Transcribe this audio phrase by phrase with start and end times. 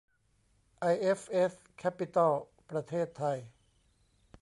[0.79, 2.33] ไอเอฟเอส แคปปิตอล
[2.69, 3.37] ประเทศไทย